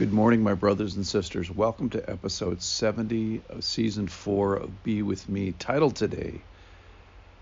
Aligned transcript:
Good 0.00 0.14
morning, 0.14 0.42
my 0.42 0.54
brothers 0.54 0.96
and 0.96 1.06
sisters. 1.06 1.50
Welcome 1.50 1.90
to 1.90 2.10
episode 2.10 2.62
70 2.62 3.42
of 3.50 3.62
season 3.62 4.08
4 4.08 4.54
of 4.54 4.82
Be 4.82 5.02
With 5.02 5.28
Me. 5.28 5.52
Title 5.52 5.90
today, 5.90 6.40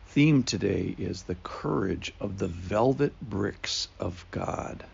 theme 0.09 0.43
today 0.43 0.93
is 0.99 1.23
the 1.23 1.37
courage 1.37 2.13
of 2.19 2.39
the 2.39 2.49
velvet 2.49 3.13
bricks 3.21 3.87
of 4.01 4.27
God. 4.33 4.85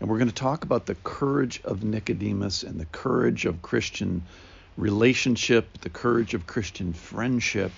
And 0.00 0.08
we're 0.08 0.16
going 0.16 0.30
to 0.30 0.34
talk 0.34 0.64
about 0.64 0.86
the 0.86 0.94
courage 0.94 1.60
of 1.62 1.84
Nicodemus 1.84 2.62
and 2.62 2.80
the 2.80 2.86
courage 2.86 3.44
of 3.44 3.60
Christian 3.60 4.22
relationship, 4.78 5.82
the 5.82 5.90
courage 5.90 6.32
of 6.32 6.46
Christian 6.46 6.94
friendship. 6.94 7.70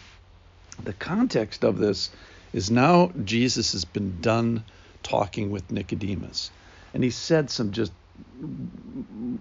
The 0.80 0.92
context 0.92 1.64
of 1.64 1.78
this 1.78 2.10
is 2.52 2.70
now 2.70 3.10
Jesus 3.24 3.72
has 3.72 3.84
been 3.84 4.20
done 4.20 4.62
talking 5.02 5.50
with 5.50 5.72
Nicodemus. 5.72 6.52
And 6.94 7.02
he 7.02 7.10
said 7.10 7.50
some 7.50 7.72
just 7.72 7.90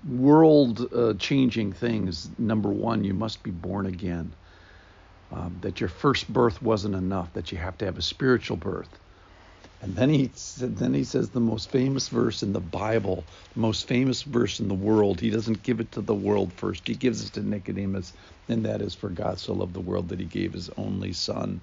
world 0.07 0.93
uh, 0.93 1.13
changing 1.15 1.73
things. 1.73 2.29
Number 2.37 2.69
one, 2.69 3.03
you 3.03 3.13
must 3.13 3.43
be 3.43 3.51
born 3.51 3.85
again. 3.85 4.33
Um, 5.31 5.57
that 5.61 5.81
your 5.81 5.89
first 5.89 6.31
birth 6.31 6.61
wasn't 6.61 6.95
enough, 6.95 7.33
that 7.33 7.51
you 7.51 7.57
have 7.57 7.77
to 7.79 7.85
have 7.85 7.97
a 7.97 8.01
spiritual 8.01 8.55
birth. 8.55 8.87
And 9.81 9.95
then 9.95 10.09
he 10.09 10.31
then 10.59 10.93
he 10.93 11.03
says 11.03 11.29
the 11.29 11.39
most 11.39 11.69
famous 11.69 12.07
verse 12.07 12.41
in 12.41 12.53
the 12.53 12.59
Bible, 12.59 13.23
the 13.53 13.59
most 13.59 13.87
famous 13.87 14.23
verse 14.23 14.59
in 14.59 14.69
the 14.69 14.73
world. 14.73 15.19
He 15.19 15.29
doesn't 15.29 15.63
give 15.63 15.79
it 15.79 15.91
to 15.91 16.01
the 16.01 16.15
world 16.15 16.51
first. 16.53 16.87
He 16.87 16.95
gives 16.95 17.25
it 17.25 17.33
to 17.33 17.41
Nicodemus, 17.41 18.13
and 18.49 18.65
that 18.65 18.81
is 18.81 18.95
for 18.95 19.09
God 19.09 19.39
so 19.39 19.53
loved 19.53 19.73
the 19.73 19.81
world 19.81 20.09
that 20.09 20.19
he 20.19 20.25
gave 20.25 20.53
his 20.53 20.69
only 20.77 21.13
son, 21.13 21.61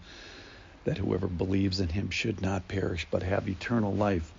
that 0.84 0.98
whoever 0.98 1.26
believes 1.26 1.80
in 1.80 1.88
him 1.88 2.10
should 2.10 2.40
not 2.40 2.68
perish 2.68 3.06
but 3.10 3.22
have 3.22 3.48
eternal 3.48 3.92
life. 3.92 4.32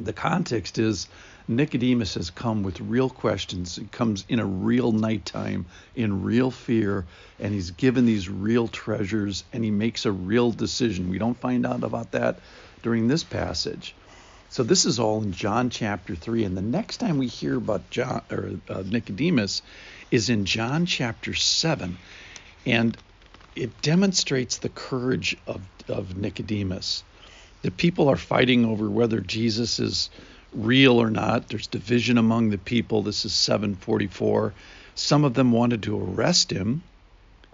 The 0.00 0.12
context 0.14 0.78
is 0.78 1.08
Nicodemus 1.46 2.14
has 2.14 2.30
come 2.30 2.62
with 2.62 2.80
real 2.80 3.10
questions. 3.10 3.76
He 3.76 3.84
comes 3.84 4.24
in 4.28 4.38
a 4.38 4.46
real 4.46 4.92
nighttime, 4.92 5.66
in 5.94 6.22
real 6.22 6.50
fear, 6.50 7.04
and 7.38 7.52
he's 7.52 7.72
given 7.72 8.06
these 8.06 8.28
real 8.28 8.66
treasures, 8.66 9.44
and 9.52 9.62
he 9.62 9.70
makes 9.70 10.06
a 10.06 10.12
real 10.12 10.52
decision. 10.52 11.10
We 11.10 11.18
don't 11.18 11.38
find 11.38 11.66
out 11.66 11.84
about 11.84 12.12
that 12.12 12.38
during 12.82 13.08
this 13.08 13.24
passage. 13.24 13.94
So 14.48 14.62
this 14.62 14.84
is 14.84 14.98
all 14.98 15.22
in 15.22 15.32
John 15.32 15.70
chapter 15.70 16.14
three, 16.14 16.44
and 16.44 16.56
the 16.56 16.62
next 16.62 16.96
time 16.96 17.18
we 17.18 17.26
hear 17.26 17.56
about 17.56 17.90
John 17.90 18.22
or 18.30 18.52
uh, 18.68 18.82
Nicodemus 18.86 19.62
is 20.10 20.30
in 20.30 20.44
John 20.44 20.86
chapter 20.86 21.34
seven, 21.34 21.98
and 22.64 22.96
it 23.54 23.82
demonstrates 23.82 24.58
the 24.58 24.68
courage 24.68 25.36
of 25.46 25.60
of 25.88 26.16
Nicodemus. 26.16 27.04
The 27.62 27.70
people 27.70 28.08
are 28.08 28.16
fighting 28.16 28.64
over 28.64 28.88
whether 28.88 29.20
Jesus 29.20 29.78
is 29.78 30.08
real 30.52 31.00
or 31.00 31.10
not. 31.10 31.48
There's 31.48 31.66
division 31.66 32.16
among 32.16 32.50
the 32.50 32.58
people. 32.58 33.02
This 33.02 33.26
is 33.26 33.34
744. 33.34 34.54
Some 34.94 35.24
of 35.24 35.34
them 35.34 35.52
wanted 35.52 35.82
to 35.82 36.00
arrest 36.00 36.50
him, 36.50 36.82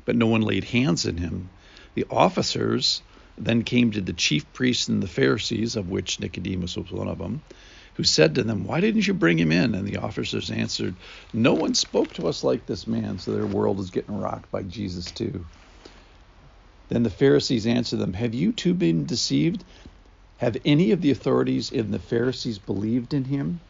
but 0.04 0.14
no 0.14 0.28
one 0.28 0.42
laid 0.42 0.64
hands 0.64 1.06
on 1.06 1.16
him. 1.16 1.50
The 1.94 2.06
officers 2.08 3.02
then 3.36 3.64
came 3.64 3.90
to 3.90 4.00
the 4.00 4.12
chief 4.12 4.52
priests 4.52 4.88
and 4.88 5.02
the 5.02 5.08
Pharisees, 5.08 5.74
of 5.74 5.90
which 5.90 6.20
Nicodemus 6.20 6.76
was 6.76 6.90
one 6.92 7.08
of 7.08 7.18
them, 7.18 7.42
who 7.94 8.04
said 8.04 8.36
to 8.36 8.44
them, 8.44 8.64
Why 8.64 8.80
didn't 8.80 9.06
you 9.08 9.14
bring 9.14 9.38
him 9.38 9.50
in? 9.50 9.74
And 9.74 9.86
the 9.86 9.98
officers 9.98 10.52
answered, 10.52 10.94
No 11.32 11.54
one 11.54 11.74
spoke 11.74 12.14
to 12.14 12.28
us 12.28 12.44
like 12.44 12.64
this 12.66 12.86
man. 12.86 13.18
So 13.18 13.32
their 13.32 13.46
world 13.46 13.80
is 13.80 13.90
getting 13.90 14.16
rocked 14.16 14.52
by 14.52 14.62
Jesus 14.62 15.10
too. 15.10 15.44
Then 16.88 17.02
the 17.02 17.10
Pharisees 17.10 17.66
answered 17.66 17.98
them, 17.98 18.12
Have 18.12 18.34
you 18.34 18.52
too 18.52 18.72
been 18.72 19.04
deceived? 19.04 19.64
Have 20.38 20.58
any 20.66 20.90
of 20.90 21.00
the 21.00 21.10
authorities 21.10 21.72
in 21.72 21.90
the 21.92 21.98
Pharisees 21.98 22.58
believed 22.58 23.14
in 23.14 23.24
him? 23.24 23.60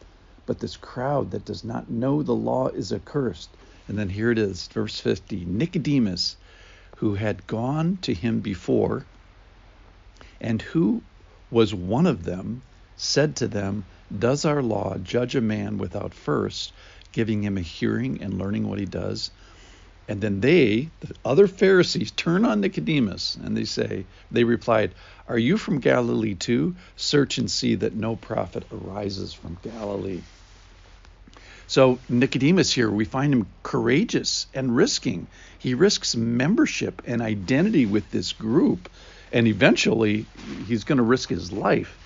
But 0.45 0.59
this 0.59 0.75
crowd 0.75 1.31
that 1.31 1.45
does 1.45 1.63
not 1.63 1.89
know 1.89 2.21
the 2.21 2.35
law 2.35 2.67
is 2.67 2.91
accursed. 2.91 3.49
And 3.87 3.97
then 3.97 4.09
here 4.09 4.31
it 4.31 4.37
is, 4.37 4.67
verse 4.67 4.99
50 4.99 5.45
Nicodemus, 5.45 6.35
who 6.97 7.15
had 7.15 7.47
gone 7.47 7.97
to 8.01 8.13
him 8.13 8.41
before, 8.41 9.05
and 10.41 10.61
who 10.61 11.01
was 11.49 11.73
one 11.73 12.05
of 12.05 12.23
them, 12.23 12.61
said 12.97 13.37
to 13.37 13.47
them, 13.47 13.85
Does 14.19 14.43
our 14.43 14.61
law 14.61 14.97
judge 14.97 15.35
a 15.35 15.41
man 15.41 15.77
without 15.77 16.13
first 16.13 16.73
giving 17.13 17.43
him 17.43 17.57
a 17.57 17.61
hearing 17.61 18.21
and 18.21 18.37
learning 18.37 18.67
what 18.67 18.79
he 18.79 18.85
does? 18.85 19.31
And 20.07 20.21
then 20.21 20.39
they, 20.39 20.89
the 21.01 21.13
other 21.25 21.47
Pharisees, 21.47 22.11
turn 22.11 22.45
on 22.45 22.61
Nicodemus 22.61 23.35
and 23.35 23.57
they 23.57 23.65
say, 23.65 24.05
They 24.31 24.45
replied, 24.45 24.91
Are 25.27 25.37
you 25.37 25.57
from 25.57 25.79
Galilee 25.79 26.35
too? 26.35 26.75
Search 26.95 27.37
and 27.37 27.51
see 27.51 27.75
that 27.75 27.95
no 27.95 28.15
prophet 28.15 28.63
arises 28.71 29.33
from 29.33 29.57
Galilee. 29.63 30.21
So 31.67 31.99
Nicodemus 32.07 32.71
here, 32.71 32.89
we 32.89 33.03
find 33.03 33.33
him 33.33 33.47
courageous 33.63 34.47
and 34.53 34.73
risking. 34.73 35.27
He 35.59 35.73
risks 35.73 36.15
membership 36.15 37.01
and 37.05 37.21
identity 37.21 37.85
with 37.85 38.09
this 38.09 38.31
group, 38.31 38.89
and 39.33 39.47
eventually 39.47 40.25
he's 40.67 40.85
going 40.85 40.97
to 40.97 41.03
risk 41.03 41.27
his 41.27 41.51
life. 41.51 41.97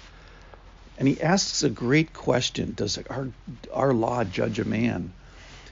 And 0.97 1.07
he 1.07 1.21
asks 1.21 1.61
a 1.61 1.69
great 1.69 2.13
question 2.13 2.73
Does 2.75 2.97
our, 3.09 3.29
our 3.71 3.93
law 3.93 4.23
judge 4.23 4.57
a 4.57 4.65
man? 4.65 5.13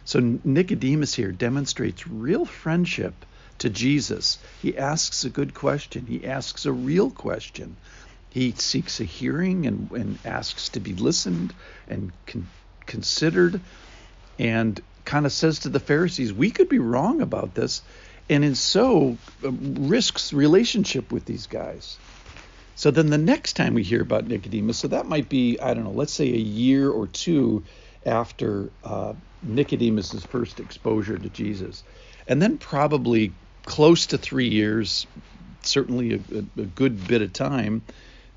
So 0.06 0.20
Nicodemus 0.44 1.14
here 1.14 1.32
demonstrates 1.32 2.08
real 2.08 2.46
friendship 2.46 3.14
to 3.60 3.70
Jesus. 3.70 4.40
He 4.62 4.78
asks 4.78 5.26
a 5.26 5.30
good 5.30 5.54
question. 5.54 6.06
He 6.08 6.26
asks 6.26 6.66
a 6.66 6.72
real 6.72 7.10
question. 7.10 7.76
He 8.30 8.52
seeks 8.52 9.00
a 9.00 9.04
hearing 9.04 9.66
and, 9.66 9.92
and 9.92 10.20
asks 10.26 10.70
to 10.70 10.80
be 10.80 10.94
listened 10.94 11.54
and 11.88 12.12
con- 12.26 12.48
considered 12.86 13.60
and 14.38 14.82
kind 15.06 15.26
of 15.26 15.32
says 15.32 15.60
to 15.60 15.70
the 15.70 15.80
Pharisees, 15.80 16.34
we 16.34 16.52
could 16.52 16.70
be 16.70 16.80
wrong 16.80 17.22
about 17.22 17.56
this. 17.56 17.82
And 18.30 18.46
in 18.46 18.56
so 18.56 19.18
uh, 19.44 19.52
risks 19.52 20.32
relationship 20.34 21.12
with 21.12 21.26
these 21.26 21.48
guys. 21.48 21.98
So 22.76 22.92
then 22.92 23.10
the 23.10 23.18
next 23.18 23.54
time 23.54 23.74
we 23.74 23.84
hear 23.84 24.02
about 24.02 24.28
Nicodemus, 24.28 24.78
so 24.78 24.88
that 24.90 25.06
might 25.06 25.28
be, 25.28 25.60
I 25.60 25.74
don't 25.74 25.84
know, 25.84 25.92
let's 25.92 26.14
say 26.14 26.30
a 26.30 26.38
year 26.38 26.90
or 26.90 27.08
two 27.08 27.64
after 28.06 28.70
uh, 28.84 29.14
Nicodemus's 29.44 30.24
first 30.26 30.60
exposure 30.60 31.18
to 31.18 31.30
Jesus. 31.30 31.84
And 32.28 32.42
then 32.42 32.58
probably 32.58 33.32
close 33.66 34.08
to 34.08 34.18
three 34.18 34.50
years, 34.50 35.06
certainly 35.62 36.14
a, 36.14 36.20
a, 36.36 36.62
a 36.62 36.66
good 36.66 37.08
bit 37.08 37.22
of 37.22 37.34
time, 37.34 37.82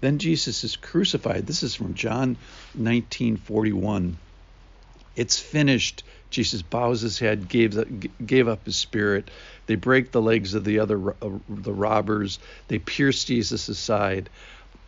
then 0.00 0.19
Jesus 0.19 0.65
is 0.65 0.77
crucified. 0.77 1.47
This 1.47 1.62
is 1.62 1.75
from 1.75 1.95
John 1.95 2.37
19:41. 2.78 4.15
It's 5.15 5.39
finished. 5.39 6.03
Jesus 6.31 6.62
bows 6.62 7.03
his 7.03 7.19
head, 7.19 7.49
gave 7.49 7.77
gave 8.27 8.49
up 8.49 8.65
his 8.65 8.77
spirit. 8.77 9.31
They 9.67 9.77
break 9.77 10.11
the 10.11 10.23
legs 10.23 10.55
of 10.55 10.65
the 10.65 10.81
other 10.81 11.11
uh, 11.11 11.39
the 11.49 11.73
robbers. 11.73 12.39
They 12.69 12.79
pierce 12.79 13.25
Jesus' 13.25 13.79
side. 13.79 14.29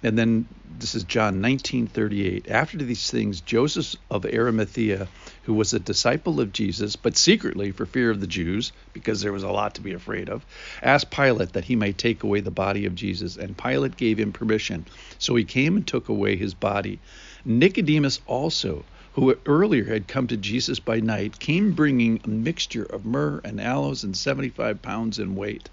And 0.05 0.19
then 0.19 0.47
this 0.79 0.95
is 0.95 1.05
John 1.05 1.41
19:38. 1.41 2.51
After 2.51 2.77
these 2.77 3.11
things, 3.11 3.41
Joseph 3.41 3.95
of 4.11 4.27
Arimathea, 4.27 5.09
who 5.45 5.55
was 5.55 5.73
a 5.73 5.81
disciple 5.81 6.43
of 6.43 6.53
Jesus, 6.53 6.95
but 6.95 7.17
secretly 7.17 7.71
for 7.71 7.87
fear 7.87 8.11
of 8.11 8.21
the 8.21 8.27
Jews, 8.27 8.73
because 8.93 9.23
there 9.23 9.33
was 9.33 9.45
a 9.45 9.49
lot 9.49 9.77
to 9.77 9.81
be 9.81 9.95
afraid 9.95 10.29
of, 10.29 10.45
asked 10.83 11.11
Pilate 11.11 11.55
that 11.55 11.65
he 11.65 11.75
might 11.75 11.97
take 11.97 12.23
away 12.23 12.41
the 12.41 12.51
body 12.51 12.85
of 12.85 12.95
Jesus, 12.95 13.39
and 13.39 13.57
Pilate 13.57 13.97
gave 13.97 14.21
him 14.21 14.31
permission. 14.31 14.85
So 15.19 15.37
he 15.37 15.45
came 15.45 15.75
and 15.75 15.87
took 15.87 16.11
away 16.11 16.37
his 16.37 16.53
body. 16.53 16.99
Nicodemus 17.47 18.21
also, 18.27 18.85
who 19.15 19.35
earlier 19.47 19.85
had 19.85 20.07
come 20.07 20.27
to 20.27 20.37
Jesus 20.37 20.81
by 20.81 21.01
night, 21.01 21.39
came 21.39 21.73
bringing 21.73 22.21
a 22.25 22.29
mixture 22.29 22.85
of 22.85 23.07
myrrh 23.07 23.41
and 23.43 23.59
aloes 23.59 24.05
and 24.05 24.15
75 24.15 24.83
pounds 24.83 25.19
in 25.19 25.35
weight. 25.35 25.71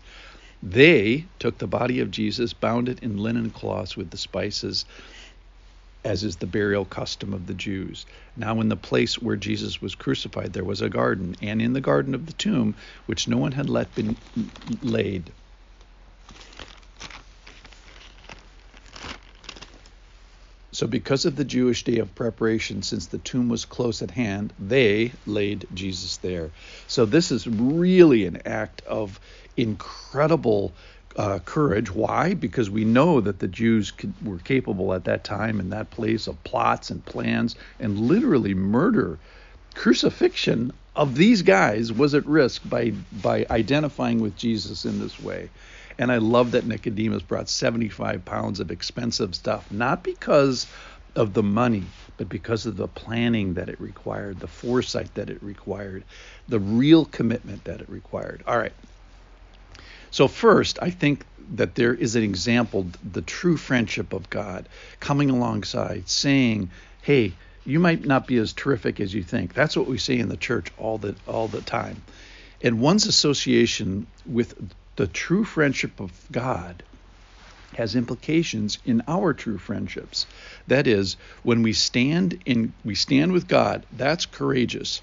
They 0.62 1.32
took 1.40 1.60
the 1.60 1.68
body 1.68 2.00
of 2.02 2.12
Jesus, 2.12 2.54
bound 2.54 2.90
it 2.90 3.00
in 3.02 3.18
linen 3.18 3.52
cloths 3.52 3.98
with 3.98 4.12
the 4.12 4.18
spices, 4.18 4.86
as 6.06 6.24
is 6.24 6.38
the 6.38 6.48
burial 6.48 6.86
custom 6.86 7.34
of 7.34 7.48
the 7.48 7.54
Jews. 7.56 8.06
Now, 8.36 8.62
in 8.62 8.70
the 8.70 8.78
place 8.78 9.20
where 9.20 9.38
Jesus 9.38 9.82
was 9.82 9.96
crucified, 9.96 10.54
there 10.54 10.66
was 10.66 10.82
a 10.82 10.90
garden, 10.90 11.36
and 11.42 11.62
in 11.62 11.74
the 11.74 11.82
garden 11.82 12.16
of 12.16 12.28
the 12.28 12.34
tomb, 12.34 12.76
which 13.08 13.28
no 13.28 13.38
one 13.38 13.54
had 13.54 13.70
let 13.70 13.96
been 13.96 14.18
laid. 14.82 15.34
So, 20.82 20.88
because 20.88 21.26
of 21.26 21.36
the 21.36 21.46
Jewish 21.46 21.84
day 21.84 22.00
of 22.00 22.16
preparation, 22.16 22.82
since 22.82 23.06
the 23.06 23.20
tomb 23.20 23.50
was 23.50 23.66
close 23.66 24.02
at 24.02 24.10
hand, 24.10 24.52
they 24.58 25.12
laid 25.28 25.68
Jesus 25.76 26.18
there. 26.18 26.50
So, 26.88 27.06
this 27.06 27.32
is 27.32 27.46
really 27.46 28.26
an 28.26 28.42
act 28.48 28.82
of 28.88 29.20
incredible 29.56 30.74
uh, 31.16 31.38
courage. 31.46 31.92
Why? 31.92 32.34
Because 32.34 32.72
we 32.72 32.84
know 32.84 33.22
that 33.22 33.38
the 33.38 33.48
Jews 33.48 33.92
could, 33.92 34.16
were 34.26 34.40
capable 34.40 34.96
at 34.96 35.06
that 35.06 35.24
time 35.24 35.60
in 35.60 35.70
that 35.70 35.92
place 35.92 36.26
of 36.26 36.44
plots 36.44 36.90
and 36.90 37.06
plans 37.06 37.56
and 37.80 38.00
literally 38.00 38.56
murder. 38.56 39.20
Crucifixion 39.76 40.74
of 40.96 41.16
these 41.16 41.42
guys 41.42 41.92
was 41.92 42.14
at 42.14 42.26
risk 42.26 42.62
by 42.70 42.92
by 43.22 43.46
identifying 43.50 44.20
with 44.20 44.36
Jesus 44.36 44.86
in 44.86 45.00
this 45.00 45.20
way. 45.20 45.50
And 45.98 46.12
I 46.12 46.18
love 46.18 46.52
that 46.52 46.66
Nicodemus 46.66 47.22
brought 47.22 47.50
75 47.50 48.26
pounds 48.26 48.60
of 48.60 48.72
expensive 48.72 49.36
stuff, 49.36 49.72
not 49.72 50.04
because 50.04 50.68
of 51.16 51.34
the 51.34 51.44
money, 51.44 51.84
but 52.18 52.30
because 52.30 52.66
of 52.66 52.78
the 52.78 52.88
planning 52.88 53.54
that 53.56 53.70
it 53.70 53.80
required, 53.80 54.40
the 54.40 54.48
foresight 54.48 55.14
that 55.16 55.30
it 55.30 55.44
required, 55.44 56.04
the 56.48 56.60
real 56.60 57.06
commitment 57.06 57.66
that 57.66 57.82
it 57.82 57.90
required. 57.90 58.44
All 58.48 58.58
right. 58.58 58.74
So, 60.10 60.28
first, 60.28 60.80
I 60.82 60.90
think 60.90 61.26
that 61.56 61.76
there 61.76 61.94
is 61.94 62.16
an 62.16 62.24
example, 62.24 62.88
the 63.12 63.22
true 63.22 63.58
friendship 63.58 64.14
of 64.14 64.30
God 64.30 64.68
coming 65.00 65.30
alongside, 65.30 66.10
saying, 66.10 66.70
hey, 67.02 67.34
you 67.66 67.80
might 67.80 68.06
not 68.06 68.28
be 68.28 68.38
as 68.38 68.54
terrific 68.54 69.00
as 69.00 69.14
you 69.14 69.24
think. 69.24 69.54
That's 69.54 69.76
what 69.76 69.88
we 69.88 69.98
see 69.98 70.20
in 70.20 70.30
the 70.30 70.38
church 70.38 70.72
all 70.78 70.98
the 70.98 71.16
all 71.28 71.48
the 71.48 71.62
time. 71.62 72.02
And 72.64 72.80
one's 72.80 73.08
association 73.08 74.08
with 74.26 74.56
the 74.96 75.08
true 75.08 75.44
friendship 75.44 76.00
of 76.00 76.12
God 76.32 76.84
has 77.76 77.96
implications 77.96 78.78
in 78.86 79.02
our 79.08 79.34
true 79.34 79.58
friendships. 79.58 80.26
That 80.68 80.88
is, 80.88 81.16
when 81.44 81.64
we 81.64 81.74
stand 81.74 82.40
in 82.46 82.74
we 82.84 82.96
stand 82.96 83.32
with 83.32 83.48
God, 83.48 83.86
that's 83.94 84.26
courageous. 84.26 85.02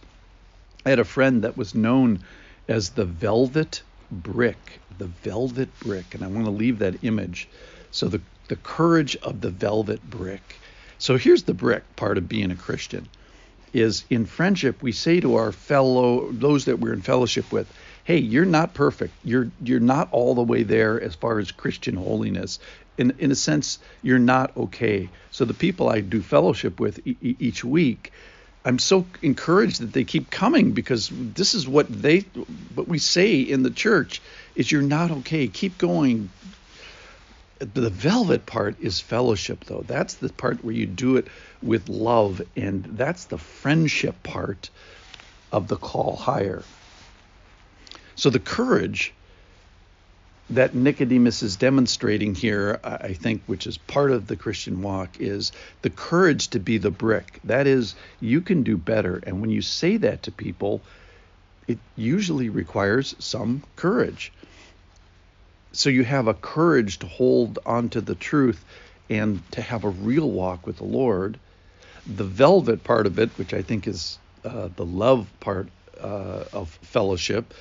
I 0.84 0.90
had 0.90 0.98
a 0.98 1.04
friend 1.04 1.42
that 1.42 1.56
was 1.56 1.74
known 1.74 2.20
as 2.68 2.90
the 2.90 3.04
velvet 3.04 3.82
brick, 4.10 4.80
the 4.98 5.06
velvet 5.06 5.68
brick, 5.80 6.14
and 6.14 6.22
I 6.22 6.28
want 6.28 6.44
to 6.44 6.50
leave 6.50 6.80
that 6.80 7.04
image. 7.04 7.48
So 7.90 8.08
the 8.08 8.20
the 8.48 8.56
courage 8.56 9.16
of 9.16 9.40
the 9.40 9.50
velvet 9.50 10.08
brick. 10.08 10.56
So 10.98 11.16
here's 11.16 11.44
the 11.44 11.54
brick 11.54 11.84
part 11.96 12.18
of 12.18 12.28
being 12.28 12.50
a 12.50 12.56
Christian 12.56 13.08
is 13.72 14.04
in 14.08 14.24
friendship 14.26 14.82
we 14.82 14.92
say 14.92 15.20
to 15.20 15.36
our 15.36 15.52
fellow 15.52 16.30
those 16.32 16.64
that 16.66 16.78
we're 16.78 16.92
in 16.92 17.02
fellowship 17.02 17.50
with 17.52 17.70
hey 18.04 18.18
you're 18.18 18.44
not 18.44 18.74
perfect. 18.74 19.12
You're 19.24 19.50
you're 19.62 19.80
not 19.80 20.08
all 20.12 20.34
the 20.34 20.42
way 20.42 20.62
there 20.62 21.00
as 21.00 21.14
far 21.14 21.38
as 21.38 21.52
christian 21.52 21.94
holiness. 21.94 22.58
In 22.96 23.14
in 23.18 23.30
a 23.30 23.34
sense 23.34 23.78
you're 24.02 24.18
not 24.18 24.56
okay. 24.56 25.08
So 25.30 25.44
the 25.44 25.54
people 25.54 25.88
i 25.88 26.00
do 26.00 26.22
fellowship 26.22 26.80
with 26.80 27.06
e- 27.06 27.36
each 27.38 27.64
week 27.64 28.12
i'm 28.64 28.78
so 28.78 29.06
encouraged 29.22 29.80
that 29.80 29.92
they 29.92 30.04
keep 30.04 30.30
coming 30.30 30.72
because 30.72 31.10
this 31.12 31.54
is 31.54 31.68
what 31.68 31.86
they 31.88 32.20
what 32.74 32.88
we 32.88 32.98
say 32.98 33.40
in 33.40 33.62
the 33.62 33.70
church 33.70 34.20
is 34.56 34.72
you're 34.72 34.82
not 34.82 35.10
okay. 35.10 35.46
Keep 35.46 35.78
going 35.78 36.30
the 37.58 37.90
velvet 37.90 38.46
part 38.46 38.76
is 38.80 39.00
fellowship, 39.00 39.64
though. 39.64 39.84
That's 39.86 40.14
the 40.14 40.28
part 40.32 40.64
where 40.64 40.74
you 40.74 40.86
do 40.86 41.16
it 41.16 41.26
with 41.62 41.88
love, 41.88 42.42
and 42.56 42.84
that's 42.84 43.24
the 43.24 43.38
friendship 43.38 44.22
part 44.22 44.70
of 45.50 45.68
the 45.68 45.76
call 45.76 46.16
higher. 46.16 46.62
So 48.14 48.30
the 48.30 48.38
courage 48.38 49.12
that 50.50 50.74
Nicodemus 50.74 51.42
is 51.42 51.56
demonstrating 51.56 52.34
here, 52.34 52.80
I 52.82 53.12
think, 53.12 53.42
which 53.46 53.66
is 53.66 53.76
part 53.76 54.10
of 54.10 54.26
the 54.26 54.36
Christian 54.36 54.80
walk, 54.80 55.20
is 55.20 55.52
the 55.82 55.90
courage 55.90 56.48
to 56.48 56.58
be 56.58 56.78
the 56.78 56.90
brick. 56.90 57.38
That 57.44 57.66
is, 57.66 57.94
you 58.20 58.40
can 58.40 58.62
do 58.62 58.76
better. 58.76 59.20
And 59.26 59.40
when 59.40 59.50
you 59.50 59.60
say 59.60 59.98
that 59.98 60.22
to 60.22 60.32
people, 60.32 60.80
it 61.66 61.78
usually 61.96 62.48
requires 62.48 63.14
some 63.18 63.62
courage 63.76 64.32
so 65.72 65.90
you 65.90 66.04
have 66.04 66.28
a 66.28 66.34
courage 66.34 66.98
to 67.00 67.06
hold 67.06 67.58
onto 67.66 68.00
the 68.00 68.14
truth 68.14 68.64
and 69.10 69.40
to 69.52 69.62
have 69.62 69.84
a 69.84 69.88
real 69.88 70.30
walk 70.30 70.66
with 70.66 70.78
the 70.78 70.84
Lord. 70.84 71.38
The 72.06 72.24
velvet 72.24 72.84
part 72.84 73.06
of 73.06 73.18
it, 73.18 73.30
which 73.38 73.54
I 73.54 73.62
think 73.62 73.86
is 73.86 74.18
uh, 74.44 74.68
the 74.74 74.84
love 74.84 75.26
part 75.40 75.68
uh, 76.00 76.44
of 76.52 76.68
fellowship, 76.82 77.52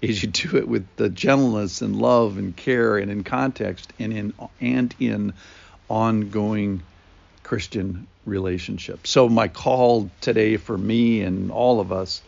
is 0.00 0.22
you 0.22 0.28
do 0.28 0.56
it 0.56 0.68
with 0.68 0.86
the 0.96 1.08
gentleness 1.08 1.82
and 1.82 1.96
love 1.96 2.38
and 2.38 2.56
care 2.56 2.98
and 2.98 3.10
in 3.10 3.24
context 3.24 3.92
and 3.98 4.12
in 4.12 4.32
and 4.60 4.94
in 5.00 5.32
ongoing 5.88 6.82
Christian 7.42 8.06
relationship. 8.24 9.06
So 9.06 9.28
my 9.28 9.48
call 9.48 10.10
today 10.20 10.56
for 10.56 10.76
me 10.76 11.22
and 11.22 11.50
all 11.50 11.80
of 11.80 11.92
us 11.92 12.20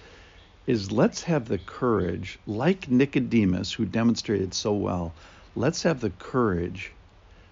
is 0.68 0.92
let's 0.92 1.22
have 1.22 1.48
the 1.48 1.56
courage, 1.56 2.38
like 2.46 2.90
Nicodemus, 2.90 3.72
who 3.72 3.86
demonstrated 3.86 4.52
so 4.52 4.74
well, 4.74 5.14
let's 5.56 5.82
have 5.82 6.02
the 6.02 6.10
courage 6.10 6.92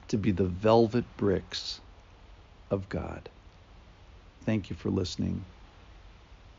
to 0.08 0.18
be 0.18 0.32
the 0.32 0.44
velvet 0.44 1.04
bricks 1.16 1.80
of 2.70 2.86
God. 2.90 3.30
Thank 4.44 4.68
you 4.68 4.76
for 4.76 4.90
listening. 4.90 5.42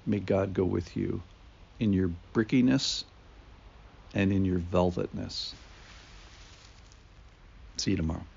May 0.08 0.20
God 0.20 0.56
go 0.56 0.66
with 0.66 0.98
you 0.98 1.22
in 1.80 1.94
your 1.94 2.10
brickiness 2.34 3.04
and 4.16 4.34
in 4.34 4.44
your 4.44 4.60
velvetness. 4.60 5.54
See 7.78 7.92
you 7.92 7.98
tomorrow. 7.98 8.28